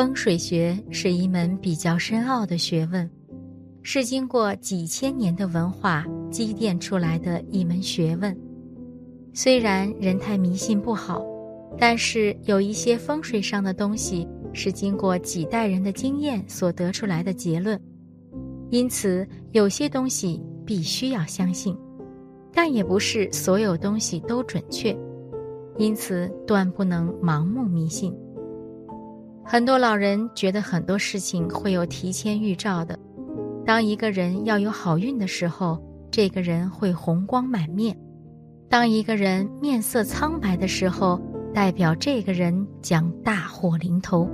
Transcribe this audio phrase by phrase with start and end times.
[0.00, 3.06] 风水学是一门比较深奥的学问，
[3.82, 8.34] 是经过几千年的文化积淀出来的一门学问。
[9.34, 11.22] 虽然人太迷信不好，
[11.76, 17.78] 但是有一些风水上的东西是经过几代人的经验所得出来的结论，
[18.70, 21.76] 因此有些东西必须要相信，
[22.54, 24.96] 但也不是所有东西都准确，
[25.76, 28.10] 因此断不能盲目迷信。
[29.52, 32.96] 很多老人觉得很多事情会有提前预兆的。
[33.66, 35.76] 当一个人要有好运的时候，
[36.08, 37.92] 这个人会红光满面；
[38.68, 41.20] 当一个人面色苍白的时候，
[41.52, 44.30] 代表这个人将大祸临头。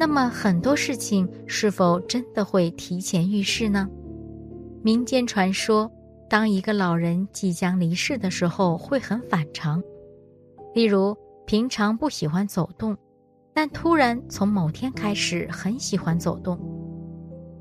[0.00, 3.86] 那么，很多事情是否真的会提前预示呢？
[4.82, 5.92] 民间传说，
[6.30, 9.82] 当一个老人即将离世的时候，会很反常。
[10.74, 11.14] 例如，
[11.44, 12.96] 平常不喜欢走动。
[13.60, 16.56] 但突然从某天开始很喜欢走动，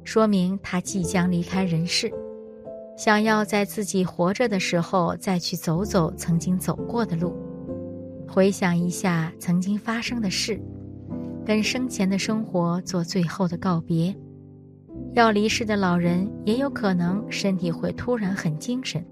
[0.04, 2.14] 说明他即将离开人世，
[2.96, 7.36] 想要在自己活着的时候再去走走曾经走过的路，
[8.30, 10.62] 回想一下曾经发生的事，
[11.44, 14.16] 跟生前的生活做最后的告别。
[15.16, 19.04] 要离世的老人也有可能身体会突然很精神，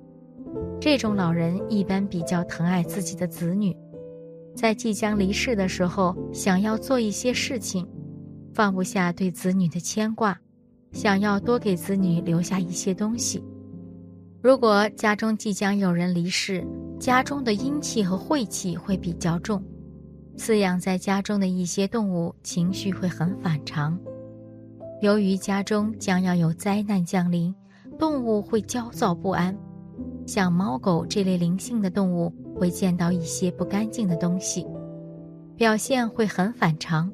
[0.79, 3.75] 这种老人一般比较疼爱自己的子女。
[4.55, 7.85] 在即将离世的时候，想要做一些事情，
[8.53, 10.39] 放不下对子女的牵挂，
[10.93, 13.43] 想要多给子女留下一些东西。
[14.41, 16.65] 如果家中即将有人离世，
[16.99, 19.61] 家中的阴气和晦气会比较重，
[20.37, 23.99] 饲养在家中的一些动物情绪会很反常。
[25.01, 27.53] 由于家中将要有灾难降临，
[27.99, 29.55] 动物会焦躁不安，
[30.25, 32.33] 像猫狗这类灵性的动物。
[32.57, 34.65] 会见到一些不干净的东西，
[35.57, 37.11] 表现会很反常，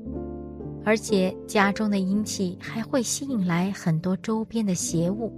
[0.85, 5.33] 而且家中的阴气还会吸引来很多周边的邪物，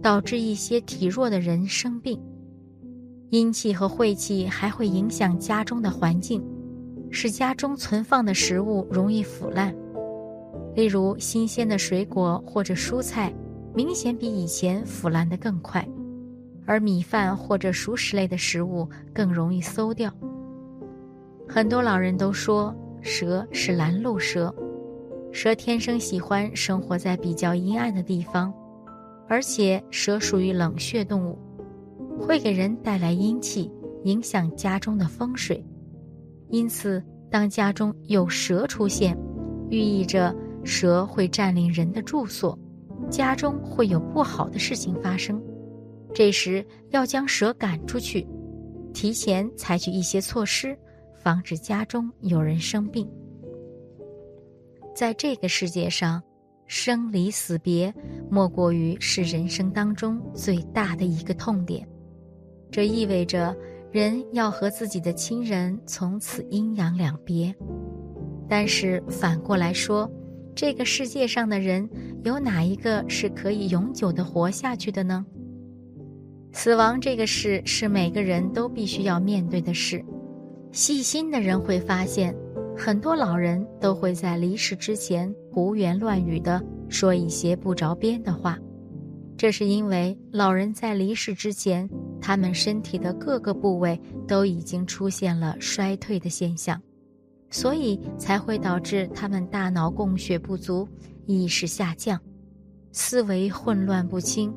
[0.00, 2.18] 导致一些体弱的人生病。
[3.28, 6.42] 阴气和晦气还会影响家中的环境，
[7.10, 9.76] 使家中存放的食物容易腐烂。
[10.74, 13.30] 例如，新鲜的水果或者蔬菜，
[13.74, 15.86] 明显比以前腐烂得更快。
[16.70, 20.08] 而米饭或者熟食类的食物更容易馊掉。
[21.48, 24.54] 很多老人都说，蛇是拦路蛇，
[25.32, 28.54] 蛇天生喜欢生活在比较阴暗的地方，
[29.26, 31.36] 而且蛇属于冷血动物，
[32.20, 33.68] 会给人带来阴气，
[34.04, 35.60] 影响家中的风水。
[36.50, 39.18] 因此，当家中有蛇出现，
[39.70, 40.32] 寓意着
[40.62, 42.56] 蛇会占领人的住所，
[43.10, 45.42] 家中会有不好的事情发生。
[46.12, 48.26] 这时要将蛇赶出去，
[48.92, 50.76] 提前采取一些措施，
[51.22, 53.08] 防止家中有人生病。
[54.94, 56.22] 在这个世界上，
[56.66, 57.92] 生离死别
[58.30, 61.88] 莫过于是人生当中最大的一个痛点。
[62.70, 63.56] 这意味着
[63.90, 67.54] 人要和自己的亲人从此阴阳两别。
[68.48, 70.10] 但是反过来说，
[70.54, 71.88] 这个世界上的人
[72.24, 75.24] 有哪一个是可以永久的活下去的呢？
[76.52, 80.04] 死亡这个事是每个人都必须要面对的事。
[80.72, 82.34] 细心的人会发现，
[82.76, 88.58] 很多老人都会在离世之前胡言乱语的说一些不着边的话。
[89.36, 91.88] 这是因为老人在离世之前，
[92.20, 96.80] 他们身体的各个部位都已经出现了衰退的现象，
[97.48, 100.86] 所以才会导致他们大脑供血不足、
[101.26, 102.20] 意识下降、
[102.92, 104.52] 思维混乱不清。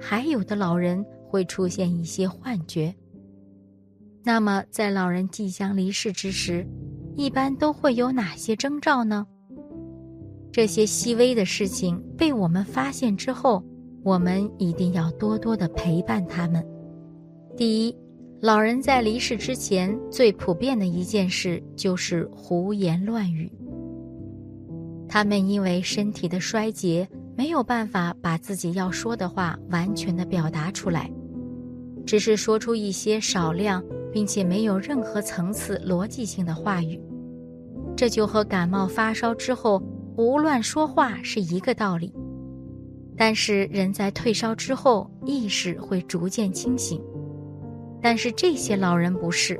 [0.00, 1.04] 还有的老人。
[1.34, 2.94] 会出现一些幻觉。
[4.22, 6.64] 那么，在老人即将离世之时，
[7.16, 9.26] 一般都会有哪些征兆呢？
[10.52, 13.64] 这些细微的事情被我们发现之后，
[14.04, 16.64] 我们一定要多多的陪伴他们。
[17.56, 17.96] 第一，
[18.40, 23.50] 老人在离世之前最普遍的一件事就是胡言乱语。
[25.08, 31.10] 他们因为身体的衰竭，没有办法把自己要说的话完全的表达出来。
[32.06, 37.00] 只是说出一些少量并且没有任何层次逻辑性的话语，
[37.96, 39.82] 这就和感冒发烧之后
[40.14, 42.12] 胡乱说话是一个道理。
[43.16, 47.00] 但是人在退烧之后意识会逐渐清醒，
[48.02, 49.58] 但是这些老人不是，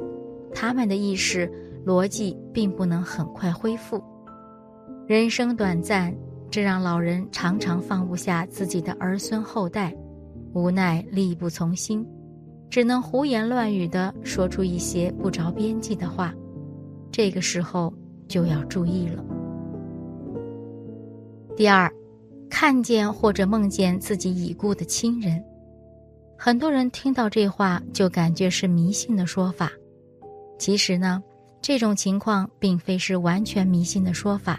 [0.52, 1.50] 他们的意识
[1.86, 4.02] 逻辑并不能很快恢复。
[5.06, 6.12] 人生短暂，
[6.50, 9.96] 这让老人常常放不下自己的儿孙后代，
[10.52, 12.04] 无奈力不从心。
[12.70, 16.34] 只能胡言乱语的说出一些不着边际的话，
[17.10, 17.92] 这个时候
[18.26, 19.24] 就要注意了。
[21.56, 21.90] 第二，
[22.50, 25.42] 看见或者梦见自己已故的亲人。
[26.36, 29.70] 很多人听到这话就感觉是迷信的说法，
[30.58, 31.22] 其实呢，
[31.62, 34.58] 这种情况并非是完全迷信的说法。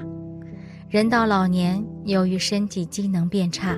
[0.89, 3.77] 人到老年，由于身体机能变差，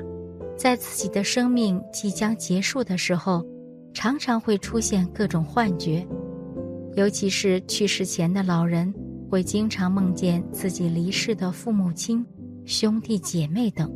[0.56, 3.44] 在自己的生命即将结束的时候，
[3.94, 6.07] 常常会出现各种幻觉，
[6.95, 8.94] 尤其是去世前的老人，
[9.30, 12.25] 会经常梦见自己离世的父母亲、
[12.66, 13.92] 兄弟姐妹等。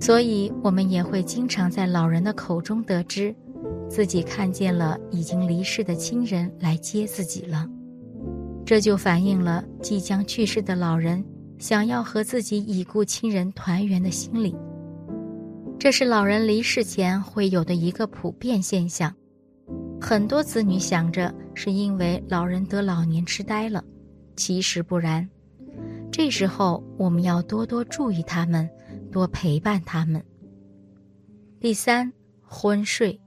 [0.00, 3.34] 所以，我们也会经常在老人的口中得知，
[3.88, 7.66] 自己看见了已经离世的亲人来接自己了。
[8.64, 11.24] 这就反映了即将去世的老人
[11.58, 14.54] 想要和自己已故亲人团圆的心理。
[15.78, 19.14] 这是老人离世前会有的一个普遍现象。
[20.00, 23.84] 很多子女想着是因为老人得老年痴呆了，
[24.36, 25.28] 其实不然。
[26.10, 28.68] 这时候，我们要多多注意他们。
[29.12, 30.22] 多陪伴他们。
[31.58, 32.12] 第三，
[32.42, 33.18] 昏睡。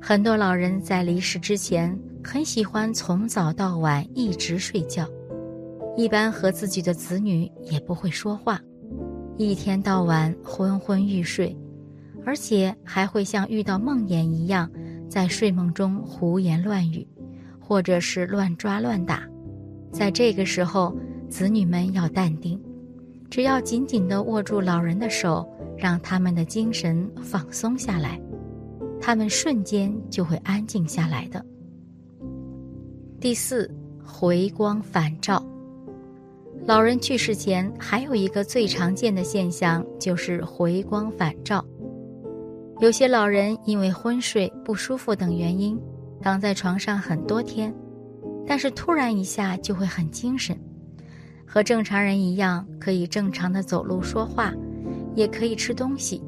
[0.00, 5.08] 很多老人在离世之前，很喜欢从早到晚一直睡觉，
[5.96, 8.60] 一般和自己的子女也不会说话，
[9.48, 11.56] 一天到晚昏昏欲睡，
[12.26, 14.70] 而且还会像遇到梦魇一样，
[15.08, 17.08] 在睡梦中胡言乱语，
[17.58, 19.26] 或者是乱抓乱打。
[19.90, 20.94] 在这个时候，
[21.30, 22.60] 子女们要淡定。
[23.30, 28.20] 只要紧紧地握住老人的手，让他们的精神放松下来，
[29.00, 31.42] 他们瞬间就会安静下来的。
[33.18, 35.42] 第四，回光返照。
[36.70, 41.64] 老人去世前还有一个最常见的现象就是回光返照。
[42.78, 45.76] 有些老人因为昏睡、不舒服等原因，
[46.22, 47.74] 躺在床上很多天，
[48.46, 50.56] 但是突然一下就会很精神。
[51.44, 54.54] 和正常人一样，可以正常的走路、说话，
[55.16, 56.22] 也可以吃东西。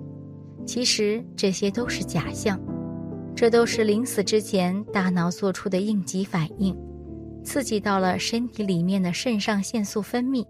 [0.67, 2.61] 其实这些都是假象，
[3.37, 6.77] 这都是临死之前大脑做出的应急反应，
[7.45, 10.47] 刺激到了身体里面的肾上腺素分泌，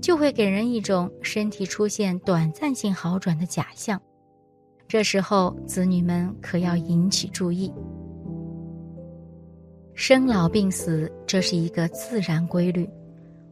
[0.00, 4.00] 就会给人一种身体出现短暂性好转的假象。
[4.88, 7.72] 这时候，子女们可要引起注意。
[9.94, 12.88] 生老病死，这是一个自然规律。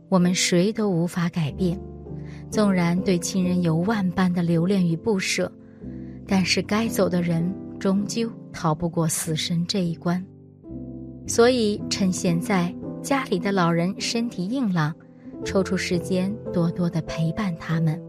[0.09, 1.81] 我们谁都无法改变，
[2.51, 5.51] 纵然对亲人有万般的留恋与不舍，
[6.29, 10.25] 但是该走的人终究逃不过死神这一关。
[11.27, 14.95] 所以，趁现在家里的老人身体硬朗，
[15.45, 18.01] 抽出时间多多的陪伴他们，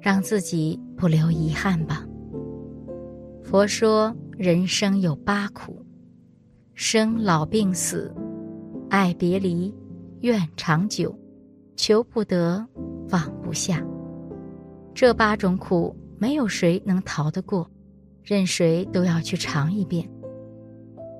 [0.00, 2.04] 让自己不留遗憾吧。
[3.42, 5.84] 佛说，人生有八苦：
[6.74, 8.14] 生老病死、
[8.88, 9.74] 爱别离、
[10.20, 11.16] 怨长久。
[11.76, 12.64] 求不得，
[13.08, 13.84] 放不下，
[14.94, 17.68] 这八种苦没有谁能逃得过，
[18.22, 20.08] 任谁都要去尝一遍。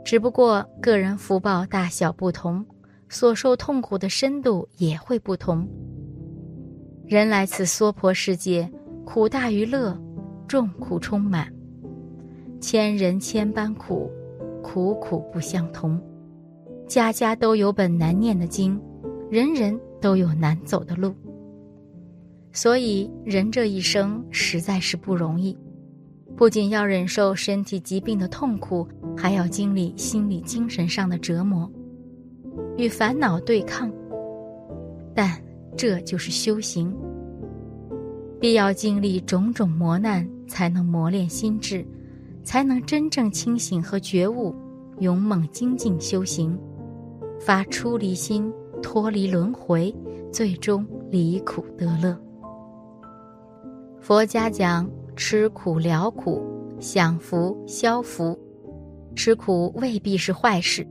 [0.05, 2.65] 只不过个人福报大小不同，
[3.09, 5.67] 所受痛苦的深度也会不同。
[7.07, 8.71] 人来此娑婆世界，
[9.05, 9.99] 苦大于乐，
[10.47, 11.53] 众苦充满，
[12.61, 14.11] 千人千般苦，
[14.63, 16.01] 苦苦不相同。
[16.87, 18.81] 家家都有本难念的经，
[19.31, 19.81] 人人。
[20.05, 21.15] 都有难走的路，
[22.53, 25.57] 所以人这一生实在是不容易，
[26.37, 28.87] 不仅要忍受身体疾病的痛苦，
[29.25, 31.67] 还要经历心理、精神上的折磨，
[32.77, 33.91] 与烦恼对抗。
[35.15, 35.43] 但
[35.75, 36.95] 这就是修行，
[38.39, 41.83] 必要经历种种磨难，才能磨练心智，
[42.43, 44.55] 才能真正清醒和觉悟，
[44.99, 46.55] 勇猛精进修行，
[47.41, 48.53] 发出离心。
[48.83, 49.91] 脱离轮回，
[50.31, 52.15] 最终离苦得乐。
[54.03, 56.43] 佛家讲吃苦了苦，
[56.79, 58.39] 享福消福。
[59.15, 60.87] 吃苦未必是坏事，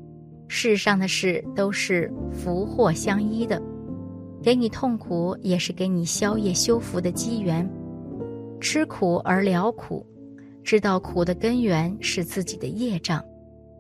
[0.48, 3.62] 世上的事都是福祸相依的。
[4.42, 7.70] 给你痛苦，也是给你消业修福的机缘。
[8.60, 10.06] 吃苦而了苦，
[10.64, 13.24] 知道苦的根源是自己的业障，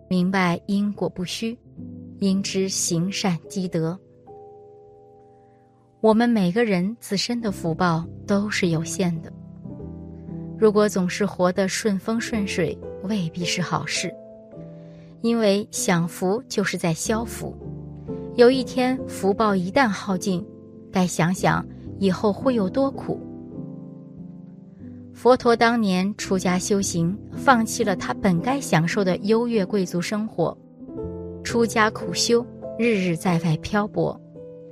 [0.09, 1.57] 明白因果不虚。
[2.19, 3.99] 应知行善积德。
[5.99, 9.31] 我们每个人自身的福报都是有限的。
[10.57, 14.13] 如果总是活得顺风顺水，未必是好事。
[15.23, 17.55] 因为享福就是在消福，
[18.35, 20.45] 有一天福报一旦耗尽，
[20.91, 21.65] 该想想
[21.97, 23.17] 以后会有多苦。
[25.13, 30.55] 佛陀当年出家修行，放弃了他本该享受的优越贵族生活。
[31.41, 32.45] 出家苦修，
[32.77, 34.19] 日日在外漂泊，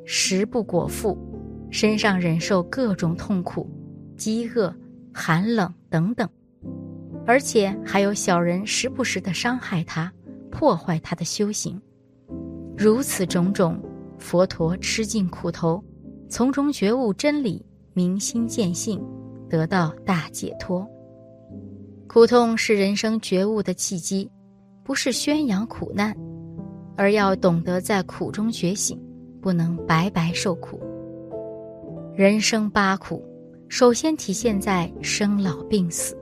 [0.03, 1.17] 食不果腹，
[1.70, 3.70] 身上忍受各种痛苦、
[4.17, 4.75] 饥饿、
[5.13, 6.27] 寒冷等等，
[7.25, 10.12] 而且还有小人时不时的伤害他，
[10.51, 11.81] 破坏他的修行。
[12.77, 13.81] 如此种种，
[14.20, 15.84] 佛陀吃尽苦头，
[16.29, 19.01] 从中觉悟真理，明心见性，
[19.50, 20.88] 得到大解脱。
[22.08, 24.29] 苦痛是人生觉悟的契机，
[24.84, 26.15] 不是宣扬苦难，
[26.98, 29.00] 而要懂得在苦中觉醒，
[29.41, 30.79] 不能白白受苦。
[32.13, 33.24] 人生八苦，
[33.70, 36.17] 首先体现在生老病死。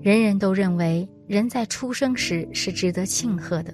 [0.00, 3.72] 人人都认为人在出生时是值得庆贺的。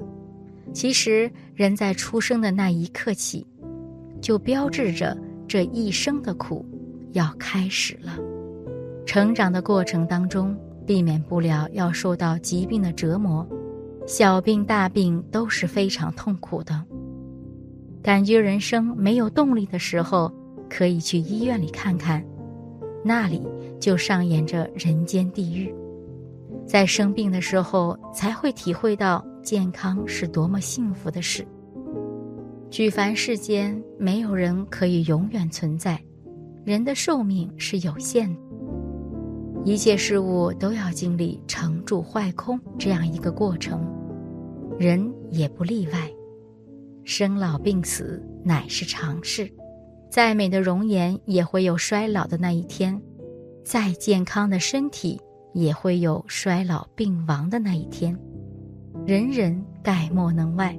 [0.73, 3.47] 其实，人在出生的那一刻起，
[4.21, 5.17] 就标志着
[5.49, 6.65] 这一生的苦
[7.13, 8.17] 要开始了。
[9.05, 13.45] 成长的过程当中，避免不了要受到疾病的折磨，
[14.07, 16.85] 小病大病都是非常痛苦的。
[18.01, 20.33] 感觉人生没有动力的时候，
[20.69, 22.25] 可以去医院里看看，
[23.05, 23.43] 那里
[23.81, 25.75] 就上演着人间地狱。
[26.71, 29.27] 在生病的时候，才会体会到。
[29.43, 31.45] 健康是多么幸福的事。
[32.71, 36.01] 举凡世间，没有人可以永远存在，
[36.63, 38.41] 人的寿命是有限的，
[39.65, 43.85] 一切事物都要经历成住坏空这样一个过程，
[44.79, 46.09] 人也不例外。
[47.03, 49.51] 生老病死乃是常事，
[50.11, 53.01] 再美的容颜也会有衰老的那一天，
[53.65, 55.19] 再健康的身体
[55.53, 58.17] 也会有衰老病亡的那一天。
[59.07, 60.79] 人人概莫能外，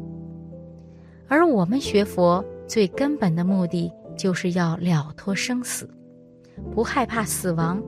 [1.27, 5.89] 而我们学佛最根本的目的，就是要了脱生死，
[6.71, 7.81] 不害怕死亡，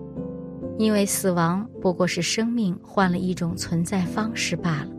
[0.78, 4.90] 因为死亡不过是生命换了一种存在方式罢了。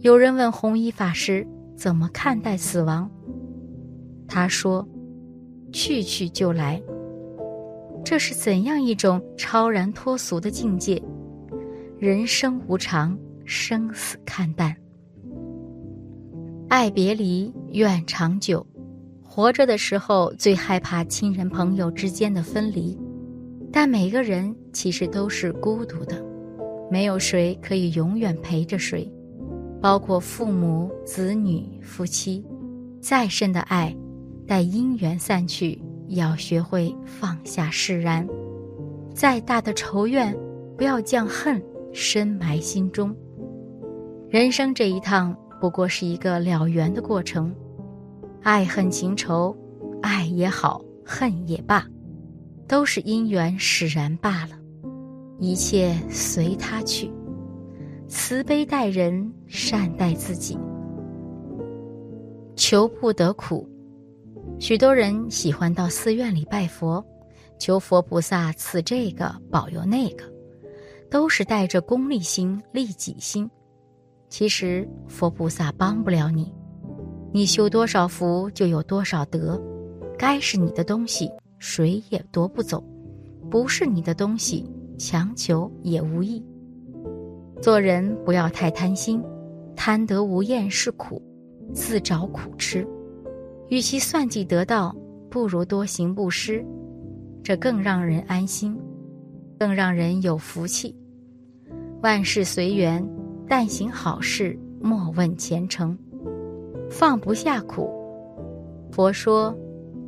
[0.00, 1.46] 有人问弘一法师
[1.76, 3.10] 怎么看待死亡，
[4.26, 4.86] 他说
[5.72, 6.80] ：“去去就来。”
[8.04, 11.02] 这是怎样一种超然脱俗的境界？
[11.98, 13.18] 人生无常。
[13.50, 14.76] 生死看淡，
[16.68, 18.66] 爱别离，愿长久。
[19.22, 22.94] 活着的时候最害怕亲人朋友之间的分离，
[23.72, 26.22] 但每个人其实都是孤独的，
[26.90, 29.10] 没有谁可以永远陪着谁，
[29.80, 32.44] 包括父母、子女、夫妻。
[33.00, 33.96] 再深的爱，
[34.46, 38.26] 待因缘散去，要学会放下释然；
[39.14, 40.36] 再大的仇怨，
[40.76, 41.62] 不要将恨
[41.92, 43.14] 深埋心中。
[44.28, 47.54] 人生这一趟不过是一个了缘的过程，
[48.42, 49.56] 爱恨情仇，
[50.02, 51.86] 爱也好，恨也罢，
[52.66, 54.52] 都是因缘使然罢了，
[55.38, 57.10] 一切随他去，
[58.06, 60.58] 慈悲待人，善待自己，
[62.54, 63.68] 求不得苦。
[64.60, 67.04] 许多人喜欢到寺院里拜佛，
[67.58, 70.24] 求佛菩萨赐这个，保佑那个，
[71.10, 73.48] 都是带着功利心、利己心。
[74.28, 76.52] 其实佛菩萨帮不了你，
[77.32, 79.60] 你修多少福就有多少德，
[80.18, 82.82] 该是你的东西谁也夺不走，
[83.48, 86.44] 不是你的东西强求也无益。
[87.62, 89.22] 做人不要太贪心，
[89.76, 91.22] 贪得无厌是苦，
[91.72, 92.86] 自找苦吃。
[93.68, 94.94] 与其算计得到，
[95.30, 96.64] 不如多行布施，
[97.42, 98.78] 这更让人安心，
[99.58, 100.94] 更让人有福气。
[102.02, 103.06] 万事随缘。
[103.50, 105.96] 但行好事，莫问前程。
[106.90, 107.90] 放不下苦，
[108.92, 109.56] 佛说，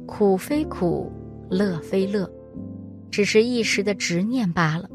[0.05, 1.11] 苦非苦，
[1.49, 2.31] 乐非乐，
[3.11, 4.87] 只是一时的执念罢了。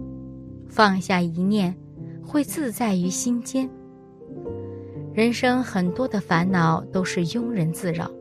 [0.68, 1.76] 放下一念，
[2.24, 3.68] 会自在于心间。
[5.12, 8.12] 人生很多的烦恼都是庸人自扰，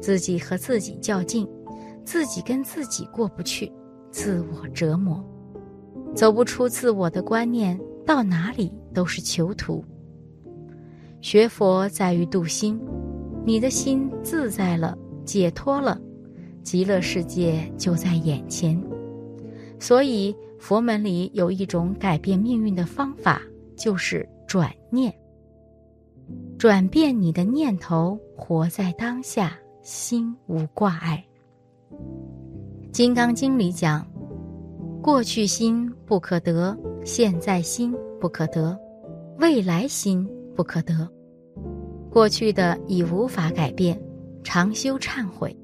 [0.00, 1.46] 自己和自己较劲，
[2.04, 3.70] 自己跟自己过不去，
[4.10, 5.24] 自我折磨，
[6.14, 7.78] 走不出自我的观念。
[8.06, 9.84] 到哪里都是囚徒。
[11.20, 12.80] 学佛在于度心，
[13.44, 16.00] 你的心自在了，解脱了，
[16.64, 18.82] 极乐世界就在眼前。
[19.78, 23.40] 所以佛门里有一种改变命运的方法，
[23.76, 25.14] 就是转念，
[26.58, 31.24] 转变你的念头，活在当下，心无挂碍。
[32.90, 34.06] 《金刚经》里讲。
[35.02, 38.78] 过去心不可得，现在心不可得，
[39.38, 41.08] 未来心不可得。
[42.10, 43.98] 过去的已无法改变，
[44.44, 45.56] 常修忏悔；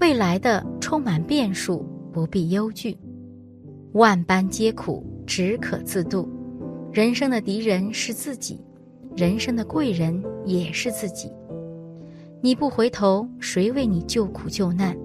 [0.00, 2.96] 未来的充满变数，不必忧惧。
[3.92, 6.26] 万般皆苦，只可自度。
[6.90, 8.58] 人生的敌人是自己，
[9.14, 11.30] 人生的贵人也是自己。
[12.44, 14.96] 你不回头，谁为你救苦救难？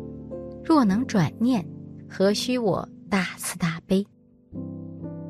[0.65, 1.63] 若能转念，
[2.09, 4.03] 何须我大慈大悲？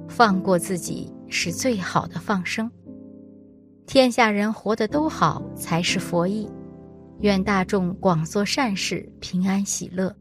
[0.07, 2.71] 放过自己是最好的放生。
[3.85, 6.49] 天下人活得都好，才是佛意。
[7.19, 10.15] 愿大众广做善事，平安喜乐，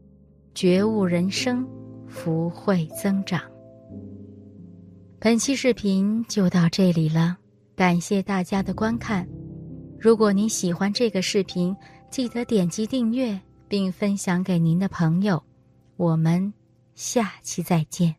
[0.53, 1.65] 觉悟人生，
[2.05, 3.41] 福慧增长。
[5.19, 7.37] 本期视频就到这里了，
[7.77, 9.25] 感谢大家的观看。
[9.99, 11.75] 如果您喜欢这个视频，
[12.09, 15.41] 记得点击订阅并分享给您的朋友。
[15.95, 16.53] 我们
[16.93, 18.15] 下期再见。